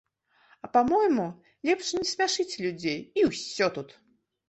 [0.67, 1.27] А па-мойму,
[1.71, 3.99] лепш не смяшыце людзей, і ўсё тут!